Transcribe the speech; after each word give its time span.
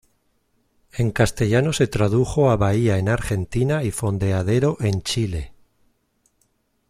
En 0.97 1.11
castellano 1.11 1.73
se 1.73 1.85
tradujo 1.85 2.49
a 2.49 2.55
bahía 2.57 2.97
en 2.97 3.07
Argentina 3.07 3.83
y 3.83 3.91
fondeadero 3.91 4.77
en 4.79 5.03
Chile. 5.03 5.53